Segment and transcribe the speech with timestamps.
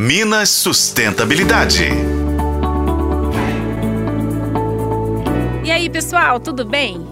[0.00, 1.88] Minas Sustentabilidade.
[5.64, 7.04] E aí, pessoal, tudo bem?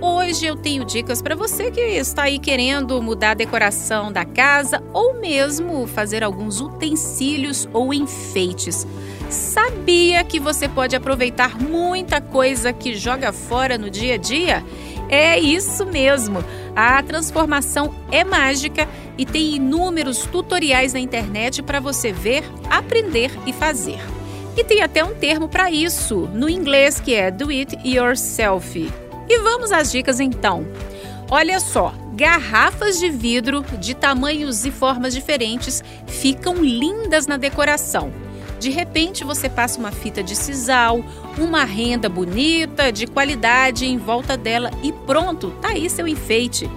[0.00, 4.82] Hoje eu tenho dicas para você que está aí querendo mudar a decoração da casa
[4.94, 8.86] ou mesmo fazer alguns utensílios ou enfeites.
[9.28, 14.64] Sabia que você pode aproveitar muita coisa que joga fora no dia a dia?
[15.10, 16.42] É isso mesmo!
[16.74, 18.88] A transformação é mágica
[19.20, 24.00] e tem inúmeros tutoriais na internet para você ver, aprender e fazer.
[24.56, 28.90] E tem até um termo para isso, no inglês que é do it yourself.
[29.28, 30.66] E vamos às dicas então.
[31.30, 38.10] Olha só, garrafas de vidro de tamanhos e formas diferentes ficam lindas na decoração.
[38.58, 41.04] De repente você passa uma fita de sisal,
[41.36, 46.70] uma renda bonita, de qualidade em volta dela e pronto, tá aí seu enfeite.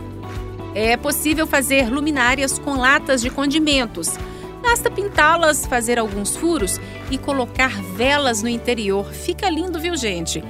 [0.75, 4.17] É possível fazer luminárias com latas de condimentos.
[4.61, 6.79] Basta pintá-las, fazer alguns furos
[7.11, 9.11] e colocar velas no interior.
[9.13, 10.43] Fica lindo, viu, gente?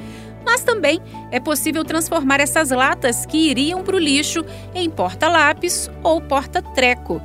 [0.45, 6.21] Mas também é possível transformar essas latas que iriam para o lixo em porta-lápis ou
[6.21, 7.21] porta-treco.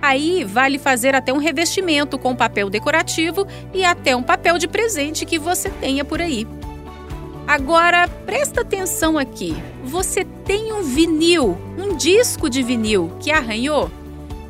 [0.00, 5.24] Aí vale fazer até um revestimento com papel decorativo e até um papel de presente
[5.24, 6.46] que você tenha por aí.
[7.52, 9.54] Agora, presta atenção aqui.
[9.84, 13.90] Você tem um vinil, um disco de vinil que arranhou?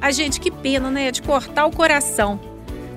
[0.00, 1.10] A gente, que pena, né?
[1.10, 2.38] De cortar o coração.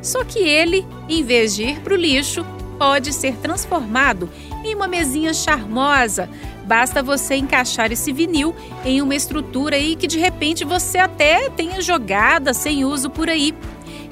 [0.03, 2.45] Só que ele, em vez de ir para o lixo,
[2.77, 4.29] pode ser transformado
[4.63, 6.29] em uma mesinha charmosa.
[6.65, 8.53] Basta você encaixar esse vinil
[8.85, 13.55] em uma estrutura aí que de repente você até tenha jogada sem uso por aí.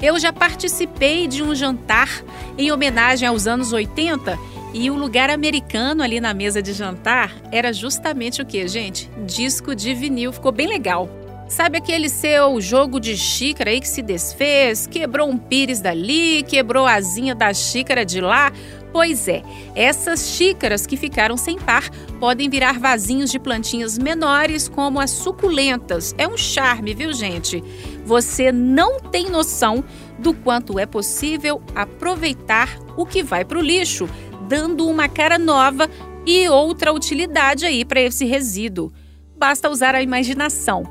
[0.02, 2.10] Eu já participei de um jantar
[2.58, 7.72] em homenagem aos anos 80 e o lugar americano ali na mesa de jantar era
[7.72, 9.08] justamente o que, gente?
[9.24, 10.32] Disco de vinil.
[10.32, 11.08] Ficou bem legal.
[11.48, 16.86] Sabe aquele seu jogo de xícara aí que se desfez, quebrou um pires dali, quebrou
[16.86, 18.50] a asinha da xícara de lá?
[18.92, 19.42] Pois é,
[19.74, 26.14] essas xícaras que ficaram sem par podem virar vasinhos de plantinhas menores, como as suculentas.
[26.16, 27.62] É um charme, viu, gente?
[28.04, 29.84] Você não tem noção
[30.18, 34.08] do quanto é possível aproveitar o que vai para o lixo,
[34.54, 35.90] dando uma cara nova
[36.24, 38.92] e outra utilidade aí para esse resíduo.
[39.36, 40.84] Basta usar a imaginação.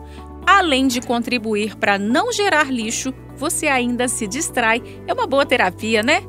[0.46, 4.84] Além de contribuir para não gerar lixo, você ainda se distrai.
[5.08, 6.22] É uma boa terapia, né?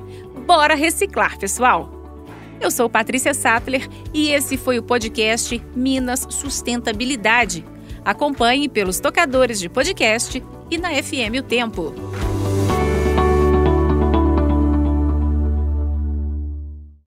[0.47, 1.91] Bora reciclar, pessoal!
[2.61, 7.65] Eu sou Patrícia Sattler e esse foi o podcast Minas Sustentabilidade.
[8.05, 10.41] Acompanhe pelos tocadores de podcast
[10.71, 11.93] e na FM O Tempo.